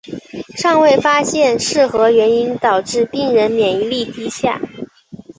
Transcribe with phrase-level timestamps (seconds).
[0.57, 4.59] 尚未发现是何原因导致病人免疫力低下。